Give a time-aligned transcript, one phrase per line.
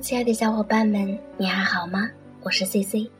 [0.00, 2.08] 亲爱的小伙伴们，你还好吗？
[2.42, 3.10] 我是 C C。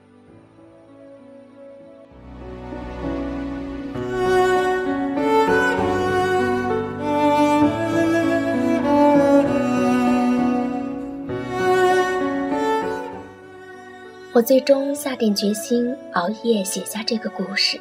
[14.33, 17.81] 我最终下定决心，熬夜写下这个故事，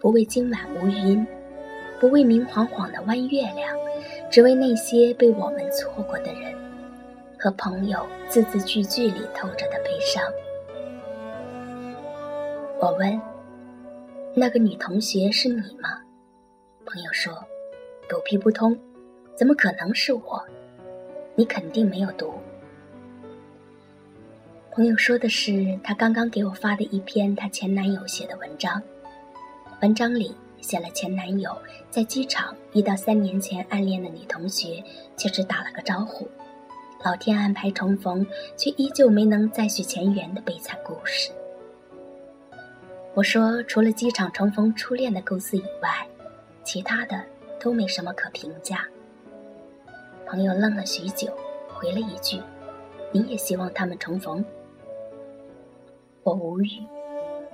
[0.00, 1.24] 不为今晚无云，
[2.00, 3.68] 不为明晃晃的弯月亮，
[4.30, 6.61] 只为那些被我们错过的人。
[7.42, 10.22] 和朋友字字句句里透着的悲伤。
[12.78, 13.20] 我问
[14.32, 16.00] ：“那个女同学是你吗？”
[16.86, 17.34] 朋友说
[18.08, 18.78] ：“狗屁不通，
[19.34, 20.40] 怎么可能是我？
[21.34, 22.32] 你肯定没有读。”
[24.70, 28.80] 朋友说的是他刚刚给我发的一篇他前男友写的文章，
[29.80, 31.50] 文章里写了前男友
[31.90, 34.80] 在机场遇到三年前暗恋的女同学，
[35.16, 36.28] 却只打了个招呼。
[37.04, 38.24] 老天安排重逢，
[38.56, 41.32] 却依旧没能再续前缘的悲惨故事。
[43.12, 46.06] 我说，除了机场重逢初恋的构思以外，
[46.62, 47.20] 其他的
[47.58, 48.86] 都没什么可评价。
[50.26, 51.28] 朋友愣了许久，
[51.68, 52.40] 回了一句
[53.10, 54.44] ：“你也希望他们重逢？”
[56.22, 56.68] 我无语，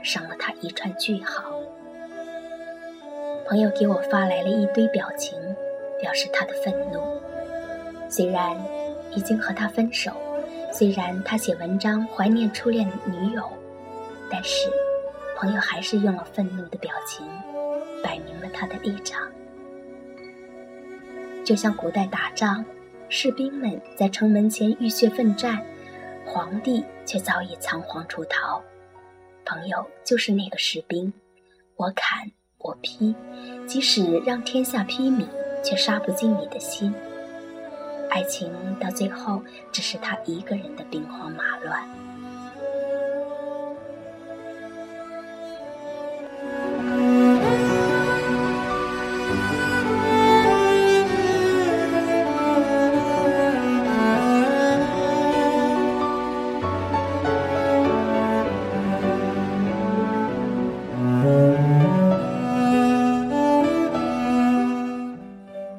[0.02, 1.58] 赏了他一串句号。
[3.46, 5.38] 朋友给我发来了一堆表情，
[5.98, 7.00] 表示他的愤怒。
[8.10, 8.54] 虽然。
[9.14, 10.12] 已经和他分手，
[10.72, 13.48] 虽然他写文章怀念初恋女友，
[14.30, 14.70] 但是
[15.36, 17.26] 朋友还是用了愤怒的表情，
[18.02, 19.28] 摆明了他的立场。
[21.44, 22.64] 就像古代打仗，
[23.08, 25.64] 士兵们在城门前浴血奋战，
[26.26, 28.62] 皇帝却早已仓皇出逃。
[29.46, 31.10] 朋友就是那个士兵，
[31.76, 33.14] 我砍我劈，
[33.66, 35.24] 即使让天下披靡，
[35.64, 36.94] 却杀不进你的心。
[38.10, 41.82] 爱情到最后，只是他一个人的兵荒马乱。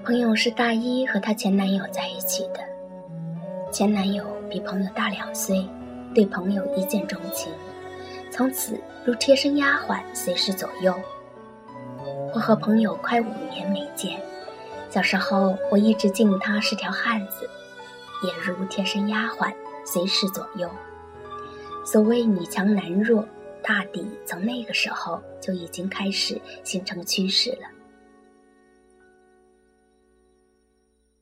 [0.06, 2.09] 朋友是大一和她前男友在，
[3.80, 5.66] 前男友比朋友大两岁，
[6.14, 7.50] 对朋友一见钟情，
[8.30, 10.94] 从此如贴身丫鬟，随时左右。
[12.34, 14.22] 我和朋友快五年没见，
[14.90, 17.50] 小时候我一直敬他是条汉子，
[18.22, 20.70] 也如贴身丫鬟，随时左右。
[21.86, 23.26] 所谓女强男弱，
[23.64, 27.70] 大抵从那个时候就已经开始形成趋势了。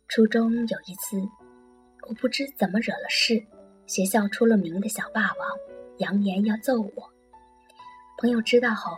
[0.07, 1.22] 初中有一次，
[2.07, 3.44] 我不知怎么惹了事，
[3.85, 5.50] 学校出了名的小霸王，
[5.97, 7.09] 扬言要揍我。
[8.18, 8.97] 朋友知道后，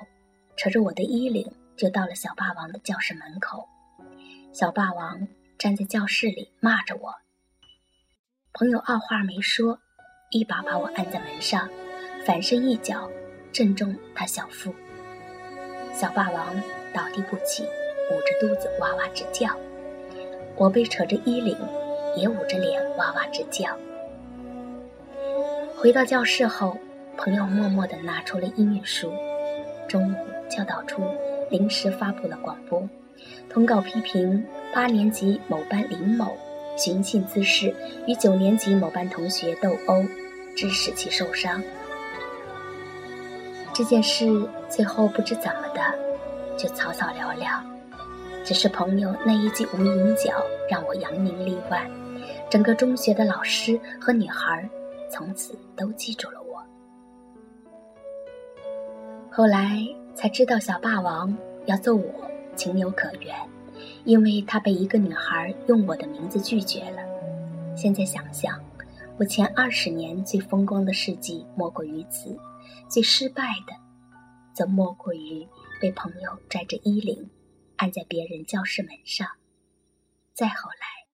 [0.56, 3.68] 扯着我的衣领就到了小霸王的教室门口。
[4.54, 5.28] 小霸王
[5.58, 7.12] 站在教室里骂着我。
[8.54, 9.80] 朋友二话没说，
[10.30, 11.68] 一把把我按在门上，
[12.26, 13.10] 反身一脚
[13.52, 14.72] 正中他小腹。
[15.94, 16.56] 小霸王
[16.94, 19.58] 倒地不起，捂着肚子哇哇直叫。
[20.56, 21.58] 我被扯着衣领，
[22.16, 23.68] 也捂着脸哇哇直叫。
[25.78, 26.78] 回到教室后，
[27.18, 29.12] 朋友默默地拿出了音乐书。
[29.88, 30.16] 中午
[30.50, 31.02] 教导处
[31.50, 32.88] 临时发布了广播，
[33.50, 36.38] 通告批评八年级某班林某
[36.78, 37.74] 寻衅滋事，
[38.08, 40.04] 与九年级某班同学斗殴，
[40.56, 41.64] 致使其受伤。
[43.74, 44.28] 这件事
[44.70, 45.82] 最后不知怎么的，
[46.58, 47.64] 就草草了了。
[48.44, 51.90] 只是朋友那一记无影脚让我扬名立万，
[52.50, 54.68] 整个中学的老师和女孩
[55.10, 56.64] 从此都记住了我。
[59.30, 59.78] 后来
[60.16, 62.12] 才知道小霸王要揍我
[62.56, 63.36] 情有可原，
[64.04, 66.98] 因为他被一个女孩用我的名字拒绝了。
[67.76, 68.60] 现在想想，
[69.18, 72.36] 我前二十年最风光的事迹莫过于此，
[72.90, 73.74] 最失败的，
[74.54, 75.48] 则莫过于
[75.80, 77.30] 被朋友拽着衣领。
[77.80, 79.26] 按在别人教室门上。
[80.34, 81.08] 再后来，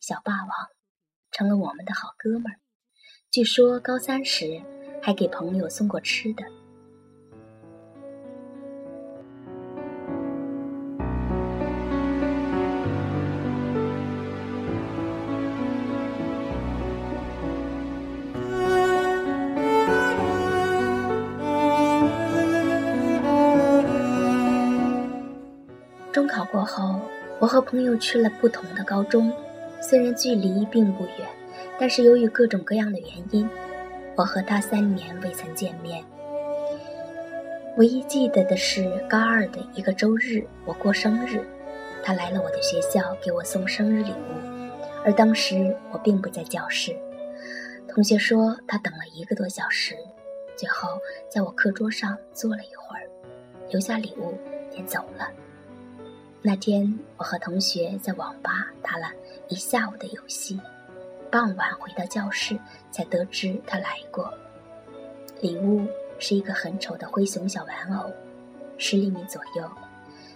[0.00, 0.50] 小霸王
[1.30, 2.58] 成了我们的好哥们儿。
[3.30, 4.60] 据说高三时
[5.00, 6.42] 还给朋友送过吃的。
[26.28, 27.00] 高考过后，
[27.38, 29.32] 我和朋友去了不同的高中，
[29.80, 31.26] 虽然距离并不远，
[31.80, 33.48] 但是由于各种各样的原因，
[34.14, 36.04] 我和他三年未曾见面。
[37.78, 41.40] 唯一记得的是高二的一个周日，我过生日，
[42.04, 44.70] 他来了我的学校给我送生日礼物，
[45.04, 46.94] 而当时我并不在教室。
[47.88, 49.96] 同学说他等了一个多小时，
[50.56, 50.90] 最后
[51.30, 53.08] 在我课桌上坐了一会儿，
[53.70, 54.34] 留下礼物
[54.70, 55.26] 便走了。
[56.40, 59.10] 那天我和同学在网吧打了
[59.48, 60.60] 一下午的游戏，
[61.30, 62.58] 傍晚回到教室
[62.90, 64.32] 才得知他来过，
[65.40, 65.86] 礼物。
[66.20, 68.12] 是一个很丑的灰熊小玩偶，
[68.76, 69.70] 十厘米左右，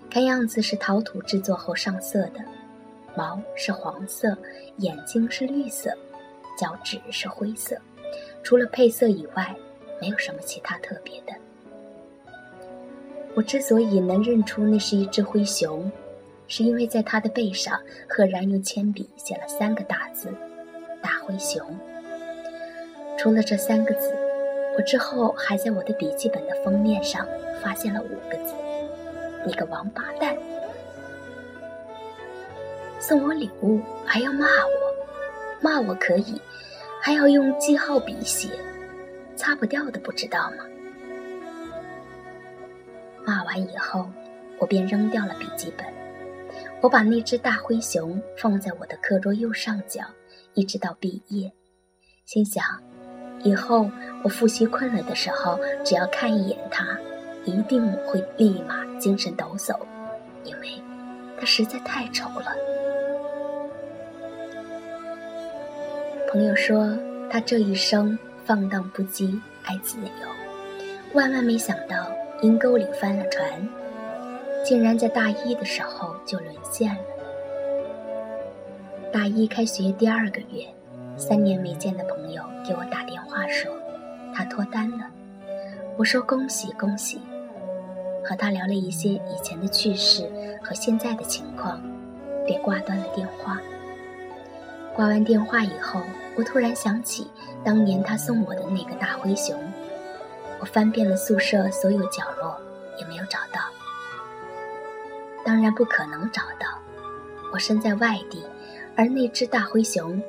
[0.08, 2.38] 看样子是陶土制作后上色的，
[3.16, 4.38] 毛是黄色，
[4.76, 5.92] 眼睛是绿色，
[6.56, 7.76] 脚趾是灰色，
[8.44, 9.52] 除了配色以外，
[10.00, 11.32] 没有什么其他特别的。
[13.34, 15.90] 我之所以能认出那是一只灰熊，
[16.48, 20.28] 是因为在它的背上赫然用铅笔写了三个大字
[21.02, 21.60] “大灰熊”。
[23.18, 24.14] 除了这三个字。
[24.74, 27.26] 我之后还在我的笔记本的封面上
[27.62, 28.54] 发现了五个字
[29.44, 30.34] ：“你个王八蛋！”
[32.98, 36.40] 送我礼物还要骂我，骂我可以，
[37.02, 38.48] 还要用记号笔写，
[39.36, 40.64] 擦不掉的不知道吗？
[43.24, 44.06] 骂完以后，
[44.58, 45.86] 我便扔掉了笔记本。
[46.80, 50.02] 我把那只大灰熊放在我的课桌右上角，
[50.54, 51.52] 一直到毕业，
[52.24, 52.64] 心想。
[53.44, 53.90] 以后
[54.22, 56.98] 我复习困了的时候，只要看一眼它，
[57.44, 59.76] 一定会立马精神抖擞，
[60.44, 60.68] 因为
[61.38, 62.54] 它实在太丑了。
[66.30, 66.96] 朋友说
[67.30, 70.28] 他这一生放荡不羁，爱自由，
[71.14, 72.10] 万万没想到
[72.42, 73.48] 阴沟里翻了船，
[74.64, 77.00] 竟然在大一的时候就沦陷了。
[79.12, 80.66] 大一开学第二个月。
[81.14, 83.70] 三年没见的朋友给我打电话说，
[84.34, 85.06] 他脱单了。
[85.96, 87.20] 我说恭喜恭喜，
[88.24, 90.28] 和他聊了一些以前的趣事
[90.60, 91.80] 和现在的情况，
[92.46, 93.60] 便挂断了电话。
[94.96, 96.00] 挂完电话以后，
[96.34, 97.30] 我突然想起
[97.62, 99.54] 当年他送我的那个大灰熊，
[100.62, 102.56] 我翻遍了宿舍所有角落，
[102.96, 103.60] 也没有找到。
[105.44, 106.78] 当然不可能找到，
[107.52, 108.46] 我身在外地，
[108.96, 110.22] 而那只大灰熊。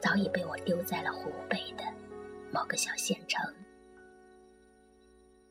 [0.00, 1.84] 早已被我丢在了湖北的
[2.52, 3.40] 某个小县城。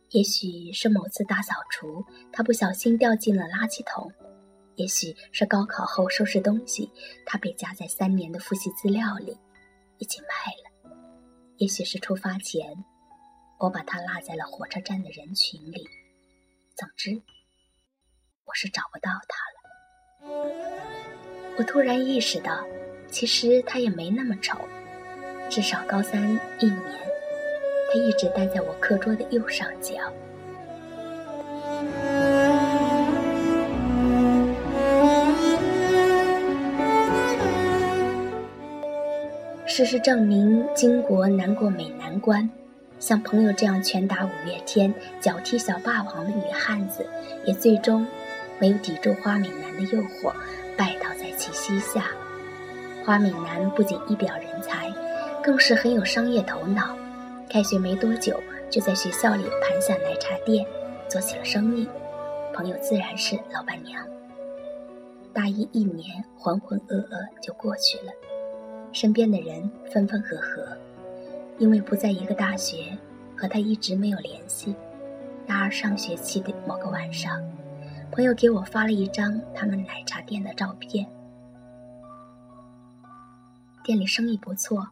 [0.10, 4.10] 也许是某次大扫除，他不小心掉进了垃圾桶；
[4.76, 6.92] 也许是高考后收拾东西，
[7.26, 9.38] 他被夹在三年的复习资料里，
[9.98, 10.28] 一起卖
[10.62, 10.92] 了；
[11.58, 12.84] 也许是出发前，
[13.66, 15.90] 我把他落在了火车站的人群里。
[16.76, 17.20] 总之，
[18.46, 20.36] 我是找不到他了。
[21.58, 22.64] 我突然意识到。
[23.10, 24.58] 其实他也没那么丑，
[25.50, 26.22] 至少高三
[26.60, 26.76] 一年，
[27.90, 29.96] 他一直待在我课桌的右上角。
[39.66, 42.50] 事实证明，巾帼难过美男关，
[43.06, 44.92] 像朋友这样拳打五月天、
[45.22, 47.06] 脚踢小霸王的女汉子，
[47.46, 48.04] 也最终
[48.58, 50.34] 没有抵住花美男的诱惑，
[50.76, 52.08] 拜倒在其膝下。
[53.06, 54.92] 花美男不仅一表人才，
[55.44, 56.98] 更是很有商业头脑。
[57.48, 58.42] 开学没多久，
[58.72, 60.66] 就在学校里盘下奶茶店，
[61.08, 61.88] 做起了生意。
[62.56, 64.04] 朋友自然是老板娘。
[65.32, 68.12] 大一一年浑浑噩噩就过去了，
[68.92, 70.76] 身边的人分分合合，
[71.58, 72.98] 因为不在一个大学，
[73.38, 74.76] 和他一直没有联系。
[75.48, 77.42] 大二上学期的某个晚上，
[78.12, 81.08] 朋友给我发了一张他们奶茶店的照片。
[83.84, 84.88] 店里生意不错，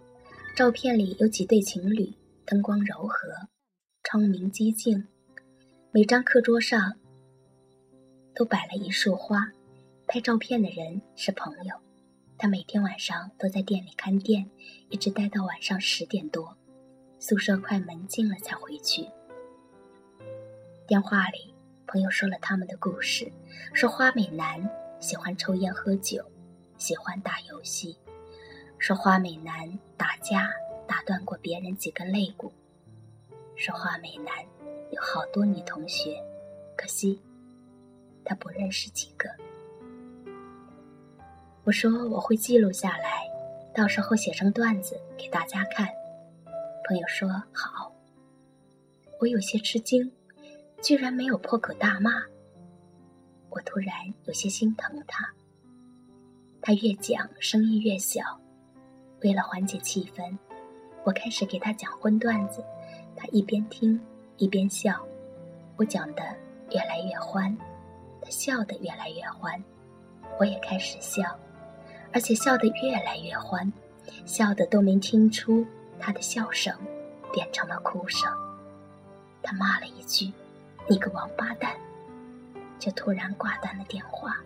[0.56, 2.14] 照片里有几对情侣，
[2.46, 3.18] 灯光柔和，
[4.04, 5.08] 窗明几净。
[5.92, 6.94] 每张课桌上
[8.34, 9.52] 都摆了一束花。
[10.06, 11.76] 拍照片的人是朋友，
[12.44, 14.46] 他每天晚上都在店里看店，
[14.90, 16.54] 一直待到晚上十点多，
[17.18, 19.08] 宿舍快门禁了才回去。
[20.86, 21.56] 电话里，
[21.88, 23.32] 朋友说了他们的故事，
[23.74, 24.70] 说花美男
[25.00, 26.22] 喜欢抽烟喝酒，
[26.78, 27.98] 喜欢打游戏。
[28.78, 30.52] 说花美男打架
[30.86, 32.52] 打断过别人几根肋骨。
[33.56, 34.46] 说花美男
[34.92, 36.22] 有好多女同学，
[36.76, 37.22] 可惜
[38.26, 39.30] 他不认识几个。
[41.66, 43.26] 我说我会记录下来，
[43.74, 45.88] 到时候写成段子给大家看。
[46.86, 47.90] 朋友说好。
[49.22, 50.12] 我有些吃惊，
[50.82, 52.12] 居然没有破口大骂。
[53.50, 55.26] 我突然有些心疼他。
[56.62, 58.22] 他越讲声音越小。
[59.22, 60.38] 为了缓解气氛，
[61.06, 62.62] 我开始给他讲荤段子，
[63.16, 63.98] 他一边听
[64.36, 65.02] 一边笑。
[65.78, 66.24] 我讲的
[66.72, 67.58] 越来越欢，
[68.22, 69.64] 他笑得越来越欢，
[70.38, 71.24] 我也开始笑，
[72.14, 73.72] 而且笑得越来越欢，
[74.26, 75.66] 笑得都没听出
[76.00, 76.74] 他的笑声
[77.32, 78.32] 变成了哭声。
[79.42, 80.32] 他骂了一句
[80.88, 81.76] ：“你个王八蛋！”
[82.80, 84.38] 就突然挂断了电话。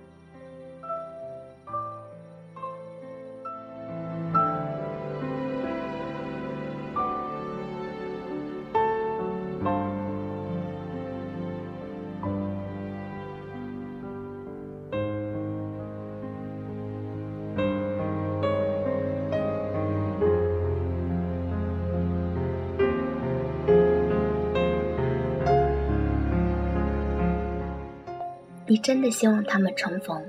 [28.69, 30.21] 你真的希望他们重逢？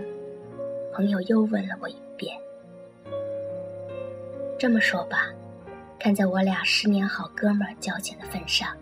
[0.95, 2.38] 朋友又问了我一遍。
[4.57, 5.35] 这么说吧，
[5.99, 8.76] 看在我俩十年好哥们儿交情的份上，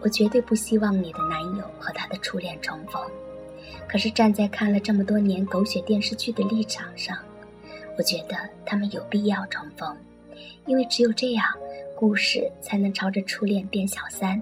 [0.00, 3.02] 我绝对不希望你的男友和他的初恋重逢。
[3.88, 7.18] 可是站在看了这么多年狗血电视剧的立场上，
[7.98, 9.96] 我觉得他们有必要重逢，
[10.66, 11.44] 因为只有这样，
[11.96, 14.40] 故事才能朝着初恋变小三、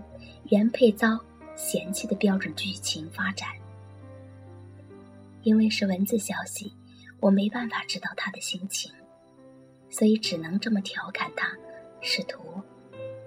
[0.50, 1.18] 原配遭
[1.56, 3.48] 嫌弃的标准剧情发展。
[5.48, 6.70] 因为是文字消息，
[7.20, 8.92] 我没办法知道他的心情，
[9.88, 11.50] 所以只能这么调侃他，
[12.02, 12.38] 试图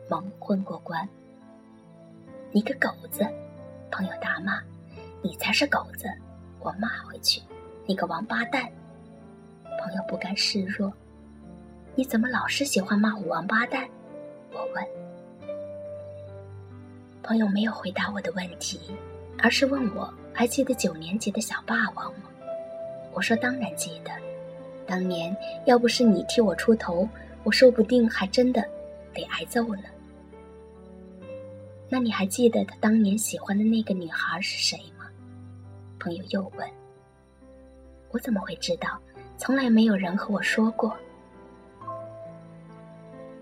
[0.07, 1.09] 蒙混过关。
[2.51, 3.27] 你个狗子！
[3.89, 4.61] 朋友大骂
[5.23, 6.07] ：“你才是狗子！”
[6.61, 7.41] 我骂回去
[7.87, 8.71] ：“你个王八蛋！”
[9.81, 10.93] 朋友不甘示弱
[11.97, 13.89] ：“你怎么老是喜欢骂我王八蛋？”
[14.53, 14.87] 我问。
[17.23, 18.79] 朋友没有回答我的问题，
[19.39, 20.13] 而是问我。
[20.33, 22.29] 还记得九年级的小霸王吗？
[23.13, 24.11] 我说当然记得。
[24.87, 25.35] 当年
[25.65, 27.07] 要不是你替我出头，
[27.43, 28.61] 我说不定还真的
[29.13, 29.83] 得挨揍了。
[31.87, 35.05] 那你还记得他当年喜欢的那个女孩是谁吗？
[35.99, 36.69] 朋友又问。
[38.11, 38.99] 我怎么会知道？
[39.37, 40.95] 从来没有人和我说过。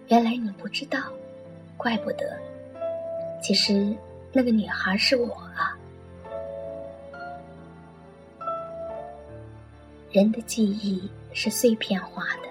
[0.08, 1.00] 原来你不知道，
[1.78, 2.38] 怪不得。
[3.42, 3.96] 其实
[4.32, 5.49] 那个女孩是我
[10.12, 12.50] 人的记忆是碎片化的，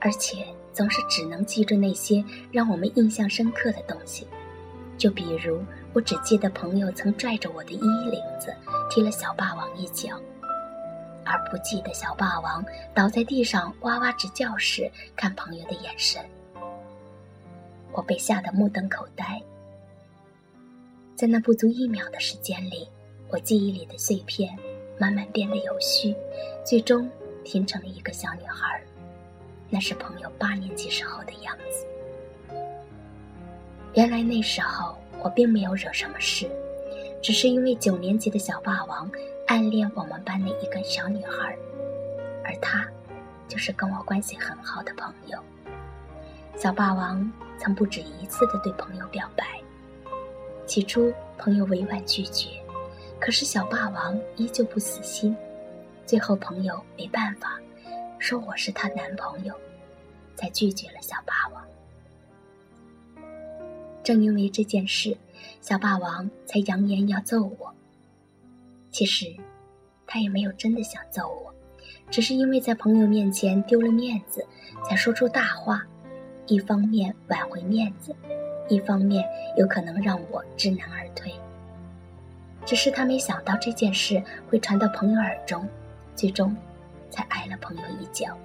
[0.00, 4.26] 而且总是只能记住那些让我们印象深刻的东西。
[4.98, 7.80] 就比如，我只记得朋友曾拽着我的衣
[8.10, 8.54] 领子
[8.90, 10.20] 踢了小霸王一脚，
[11.24, 16.20] 而不记得小霸王倒在地上哇哇直叫时看朋友的眼神。
[17.92, 19.40] 我被吓得目瞪口呆。
[21.14, 22.88] 在那不足一秒的时间里，
[23.30, 24.56] 我记忆里的碎片。
[25.00, 26.14] 慢慢变得有序，
[26.62, 27.10] 最终
[27.42, 28.78] 拼成了一个小女孩。
[29.70, 31.86] 那是朋友八年级时候的样子。
[33.94, 36.50] 原来那时候我并没有惹什么事，
[37.22, 39.10] 只是因为九年级的小霸王
[39.46, 41.56] 暗恋我们班的一个小女孩，
[42.44, 42.86] 而她
[43.48, 45.38] 就是跟我关系很好的朋友。
[46.56, 49.44] 小霸王曾不止一次的对朋友表白，
[50.66, 52.59] 起初朋友委婉拒绝。
[53.20, 55.36] 可是小霸王依旧不死心，
[56.06, 57.60] 最后朋友没办法，
[58.18, 59.54] 说我是他男朋友，
[60.34, 61.62] 才拒绝了小霸王。
[64.02, 65.14] 正因为这件事，
[65.60, 67.72] 小霸王才扬言要揍我。
[68.90, 69.26] 其实，
[70.06, 71.54] 他也没有真的想揍我，
[72.10, 74.44] 只是因为在朋友面前丢了面子，
[74.88, 75.86] 才说出大话，
[76.46, 78.16] 一方面挽回面子，
[78.68, 79.22] 一方面
[79.58, 81.30] 有可能让我知难而退。
[82.64, 85.68] 只是他没想到这件事会传到朋友耳中，
[86.14, 86.54] 最终
[87.10, 88.36] 才挨了朋友一脚。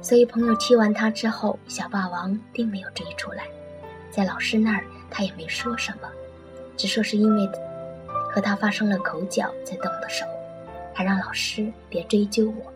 [0.00, 3.46] 所以朋友踢完他之后，小霸王并没有追出来，
[4.10, 6.08] 在老师那儿他也没说什么，
[6.76, 7.48] 只说是因为
[8.30, 10.26] 和他发生了口角才动的手，
[10.92, 12.72] 还让老师别追究我。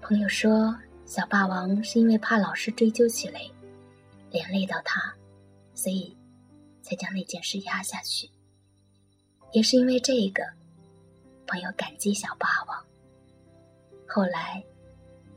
[0.00, 3.40] 朋友说，小霸王是因为怕老师追究起来，
[4.30, 5.12] 连累到他，
[5.74, 6.16] 所以。
[6.84, 8.30] 才将那件事压下去，
[9.52, 10.44] 也是因为这个，
[11.46, 12.84] 朋友感激小霸王。
[14.06, 14.62] 后来，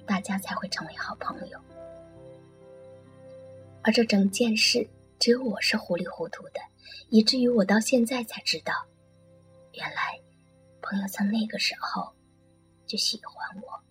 [0.05, 1.59] 大家才会成为好朋友。
[3.81, 4.85] 而这整件事，
[5.17, 6.59] 只有我是糊里糊涂的，
[7.09, 8.73] 以至于我到现在才知道，
[9.71, 10.19] 原来，
[10.81, 12.13] 朋友从那个时候
[12.85, 13.86] 就喜欢我。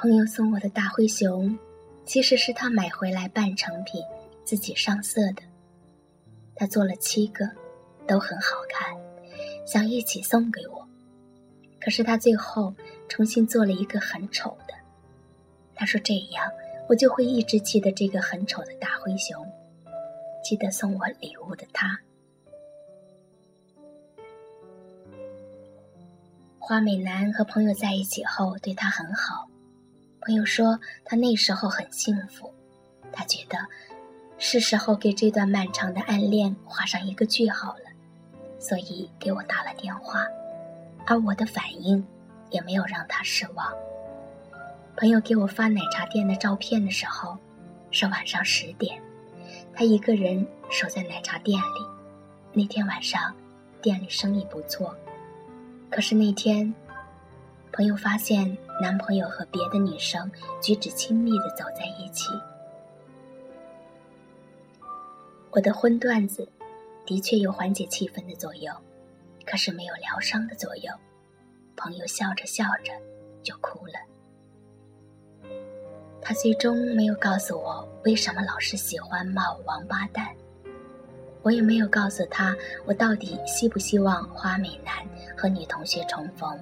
[0.00, 1.58] 朋友送我的大灰熊，
[2.06, 4.00] 其实是他买回来半成品，
[4.44, 5.42] 自己上色的。
[6.54, 7.44] 他做了七个，
[8.06, 8.96] 都很好看，
[9.66, 10.88] 想一起送给我。
[11.80, 12.72] 可是他最后
[13.08, 14.74] 重新做了一个很丑的。
[15.74, 16.48] 他说这样
[16.88, 19.44] 我就会一直记得这个很丑的大灰熊，
[20.44, 21.98] 记得送我礼物的他。
[26.60, 29.48] 花美男和朋友在一起后对他很好。
[30.28, 32.52] 朋友说他那时候很幸福，
[33.10, 33.56] 他觉得
[34.36, 37.84] 是时候给这段漫长的暗恋画上一个句号了，
[38.58, 40.26] 所以给我打了电话，
[41.06, 42.06] 而我的反应
[42.50, 43.72] 也没有让他失望。
[44.98, 47.34] 朋友给我发奶茶店的照片的时候，
[47.90, 49.00] 是晚上十点，
[49.72, 51.86] 他一个人守在奶茶店里。
[52.52, 53.34] 那天晚上，
[53.80, 54.94] 店里生意不错，
[55.90, 56.74] 可是那天。
[57.78, 60.28] 朋友发现男朋友和别的女生
[60.60, 62.28] 举止亲密的走在一起，
[65.52, 66.48] 我的荤段子
[67.06, 68.74] 的确有缓解气氛的作用，
[69.46, 70.92] 可是没有疗伤的作用。
[71.76, 72.92] 朋友笑着笑着
[73.44, 73.92] 就哭了。
[76.20, 80.34] 他最终没有告诉我为什么老是喜欢骂我王八蛋，
[81.42, 82.56] 我也没有告诉他
[82.86, 84.96] 我到底希不希望花美男
[85.36, 86.58] 和女同学重逢。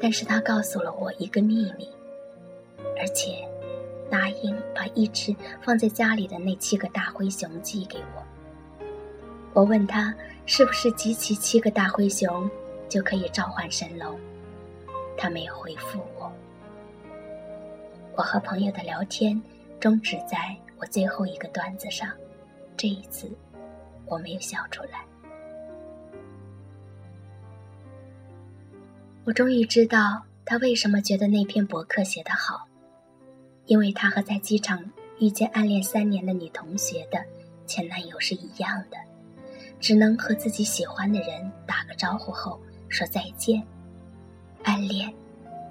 [0.00, 1.88] 但是他告诉了我一个秘密，
[2.98, 3.46] 而且
[4.10, 8.22] 答应把一直放在家里的那七个大灰熊寄给我。
[9.52, 12.48] 我问他是不是集齐七个大灰熊
[12.88, 14.18] 就可以召唤神龙，
[15.16, 16.30] 他没有回复我。
[18.14, 19.42] 我和朋友的聊天
[19.80, 22.10] 终止在我最后一个段子上，
[22.76, 23.26] 这一次
[24.04, 25.04] 我没有笑出来。
[29.26, 32.68] 我终于知道他为什么觉得那篇博客写得好，
[33.64, 37.18] 因为他和在机场遇见暗恋三年的女同学的
[37.66, 38.96] 前男友是一样的，
[39.80, 43.60] 只能和自己喜欢的人打个招呼后说再见。
[44.62, 45.12] 暗恋，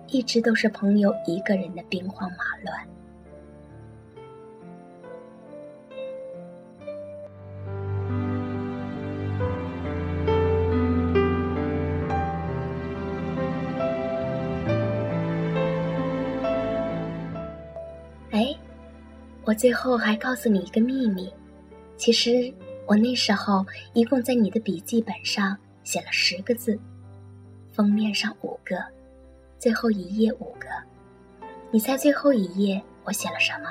[0.10, 2.86] 一直都是朋友一个人的兵荒马乱。
[19.56, 21.34] 最后还告诉你一个秘密，
[21.98, 22.54] 其实
[22.86, 26.78] 我那时候一共在你的笔记本上写了十个字，
[27.72, 28.78] 封面上五个，
[29.58, 30.68] 最后一页五个。
[31.72, 33.70] 你猜最后一页我写了什么？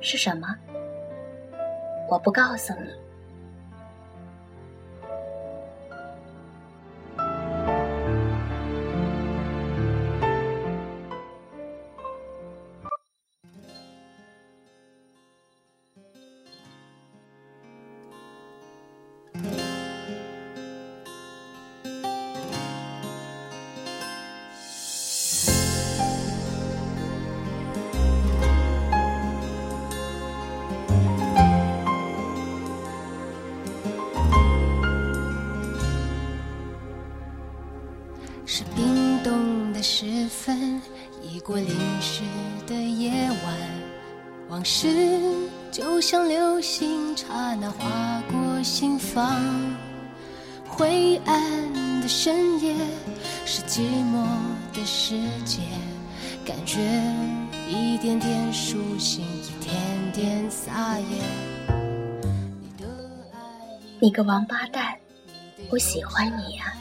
[0.00, 0.56] 是什么？
[2.10, 3.01] 我不告诉你。
[46.32, 49.38] 流星，刹那划过心房。
[50.66, 52.74] 灰暗的深夜，
[53.44, 54.24] 是寂寞
[54.72, 55.14] 的世
[55.44, 55.60] 界，
[56.42, 56.80] 感觉
[57.68, 59.76] 一点点苏醒，一点
[60.14, 61.04] 点撒野。
[64.00, 64.96] 你个王八蛋，
[65.68, 66.72] 我喜欢你呀！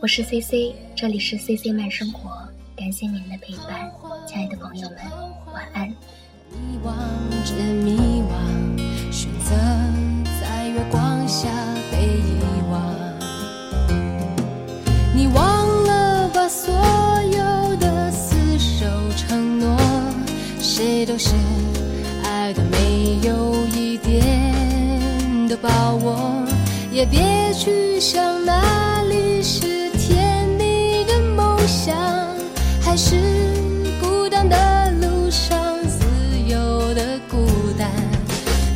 [0.00, 2.45] 我是 C C，这里是 C C 慢生活，
[2.76, 3.90] 感谢您的陪伴，
[4.26, 4.98] 亲爱的朋友们，
[5.46, 5.88] 晚安。
[6.50, 6.94] 你望
[7.42, 9.56] 着迷惘，选择
[10.38, 11.48] 在月光下
[11.90, 12.38] 被遗
[12.70, 12.94] 忘。
[15.14, 18.86] 你忘了把所有的厮守
[19.16, 19.74] 承诺，
[20.60, 21.30] 谁都是
[22.24, 26.44] 爱的没有一点的把握，
[26.92, 29.85] 也别去想哪里是。
[32.96, 33.14] 是
[34.00, 36.06] 孤单的路上，自
[36.48, 37.46] 由的孤
[37.78, 37.90] 单。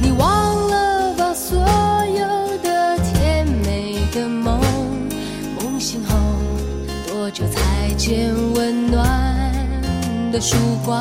[0.02, 4.60] 你忘了把所有的甜美的梦，
[5.58, 6.14] 梦醒后
[7.08, 9.00] 多久才见温暖
[10.30, 10.54] 的曙
[10.84, 11.00] 光？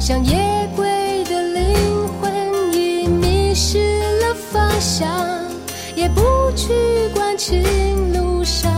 [0.00, 2.32] 像夜归的灵魂
[2.72, 5.06] 已迷失了方向，
[5.94, 6.22] 也不
[6.56, 6.72] 去
[7.14, 7.62] 管情
[8.14, 8.72] 路上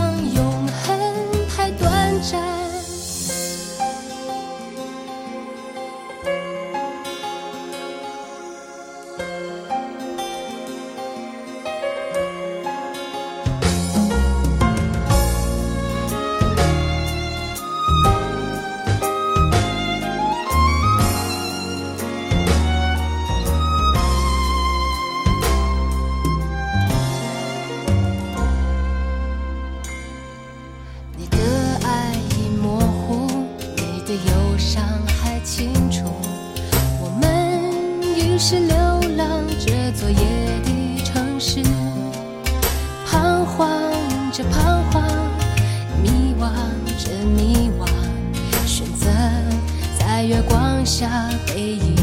[50.91, 52.00] 下背影。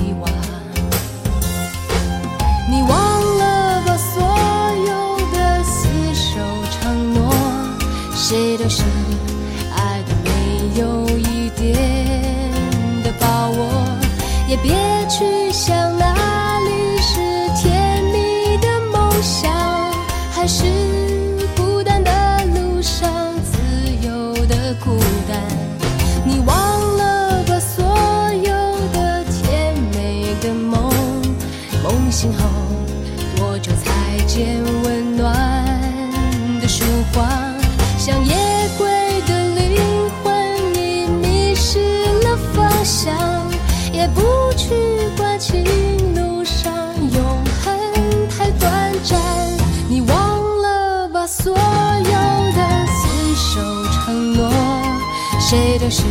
[55.91, 56.03] 是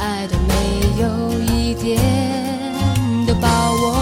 [0.00, 0.52] 爱的没
[1.00, 1.98] 有一点
[3.26, 3.96] 的把握，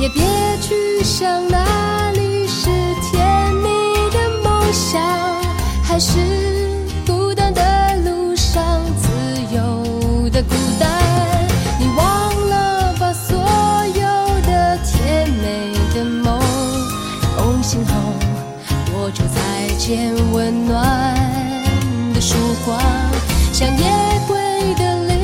[0.00, 0.22] 也别
[0.60, 2.68] 去想哪里是
[3.00, 3.68] 甜蜜
[4.10, 5.00] 的梦想，
[5.84, 6.18] 还是
[7.06, 7.62] 孤单的
[8.04, 9.08] 路上自
[9.54, 10.90] 由的孤单。
[11.78, 14.02] 你忘了把所有
[14.46, 16.40] 的甜美的梦
[17.36, 17.92] 梦醒后
[18.86, 19.38] 多久再？
[19.78, 21.14] 见温暖
[22.12, 22.34] 的曙
[22.66, 22.78] 光，
[23.58, 23.84] 像夜
[24.28, 24.38] 归
[24.74, 25.18] 的灵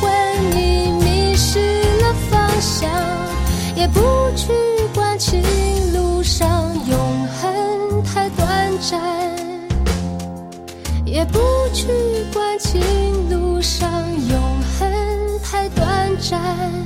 [0.00, 1.60] 魂已迷失
[2.02, 2.90] 了方向，
[3.76, 4.00] 也不
[4.34, 4.50] 去
[4.92, 5.40] 管情
[5.92, 6.48] 路上
[6.84, 9.00] 永恒太短暂，
[11.04, 11.38] 也不
[11.72, 11.86] 去
[12.34, 12.82] 管情
[13.30, 13.88] 路上
[14.28, 16.85] 永恒太短暂。